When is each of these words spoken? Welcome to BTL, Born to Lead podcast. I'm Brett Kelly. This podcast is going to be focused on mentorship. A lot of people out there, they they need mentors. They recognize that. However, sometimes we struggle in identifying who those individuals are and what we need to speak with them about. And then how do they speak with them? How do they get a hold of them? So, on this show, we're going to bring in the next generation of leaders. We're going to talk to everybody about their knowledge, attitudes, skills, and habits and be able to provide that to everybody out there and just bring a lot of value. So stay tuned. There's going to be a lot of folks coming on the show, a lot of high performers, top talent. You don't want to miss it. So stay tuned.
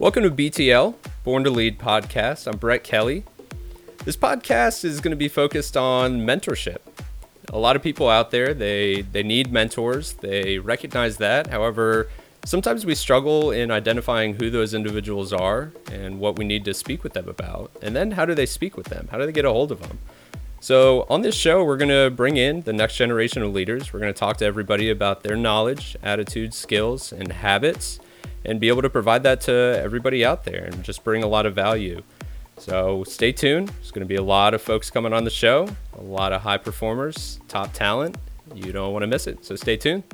Welcome 0.00 0.24
to 0.24 0.30
BTL, 0.30 0.96
Born 1.22 1.44
to 1.44 1.50
Lead 1.50 1.78
podcast. 1.78 2.48
I'm 2.48 2.58
Brett 2.58 2.82
Kelly. 2.82 3.22
This 4.04 4.16
podcast 4.16 4.84
is 4.84 5.00
going 5.00 5.12
to 5.12 5.16
be 5.16 5.28
focused 5.28 5.76
on 5.76 6.22
mentorship. 6.22 6.78
A 7.50 7.58
lot 7.58 7.76
of 7.76 7.82
people 7.82 8.08
out 8.08 8.32
there, 8.32 8.54
they 8.54 9.02
they 9.02 9.22
need 9.22 9.52
mentors. 9.52 10.14
They 10.14 10.58
recognize 10.58 11.18
that. 11.18 11.46
However, 11.46 12.08
sometimes 12.44 12.84
we 12.84 12.96
struggle 12.96 13.52
in 13.52 13.70
identifying 13.70 14.34
who 14.34 14.50
those 14.50 14.74
individuals 14.74 15.32
are 15.32 15.70
and 15.92 16.18
what 16.18 16.40
we 16.40 16.44
need 16.44 16.64
to 16.64 16.74
speak 16.74 17.04
with 17.04 17.12
them 17.12 17.28
about. 17.28 17.70
And 17.80 17.94
then 17.94 18.10
how 18.10 18.26
do 18.26 18.34
they 18.34 18.46
speak 18.46 18.76
with 18.76 18.86
them? 18.86 19.06
How 19.12 19.18
do 19.18 19.26
they 19.26 19.32
get 19.32 19.44
a 19.44 19.52
hold 19.52 19.70
of 19.70 19.80
them? 19.80 20.00
So, 20.58 21.06
on 21.08 21.22
this 21.22 21.36
show, 21.36 21.62
we're 21.62 21.76
going 21.76 21.90
to 21.90 22.10
bring 22.10 22.36
in 22.36 22.62
the 22.62 22.72
next 22.72 22.96
generation 22.96 23.42
of 23.44 23.54
leaders. 23.54 23.92
We're 23.92 24.00
going 24.00 24.12
to 24.12 24.18
talk 24.18 24.38
to 24.38 24.44
everybody 24.44 24.90
about 24.90 25.22
their 25.22 25.36
knowledge, 25.36 25.96
attitudes, 26.02 26.56
skills, 26.56 27.12
and 27.12 27.30
habits 27.30 28.00
and 28.44 28.60
be 28.60 28.68
able 28.68 28.82
to 28.82 28.90
provide 28.90 29.22
that 29.22 29.40
to 29.42 29.52
everybody 29.82 30.24
out 30.24 30.44
there 30.44 30.64
and 30.64 30.82
just 30.82 31.04
bring 31.04 31.22
a 31.22 31.26
lot 31.26 31.46
of 31.46 31.54
value. 31.54 32.02
So 32.58 33.04
stay 33.04 33.32
tuned. 33.32 33.68
There's 33.68 33.90
going 33.90 34.04
to 34.04 34.08
be 34.08 34.16
a 34.16 34.22
lot 34.22 34.54
of 34.54 34.62
folks 34.62 34.90
coming 34.90 35.12
on 35.12 35.24
the 35.24 35.30
show, 35.30 35.68
a 35.98 36.02
lot 36.02 36.32
of 36.32 36.42
high 36.42 36.58
performers, 36.58 37.40
top 37.48 37.72
talent. 37.72 38.16
You 38.54 38.72
don't 38.72 38.92
want 38.92 39.02
to 39.02 39.06
miss 39.06 39.26
it. 39.26 39.44
So 39.44 39.56
stay 39.56 39.76
tuned. 39.76 40.04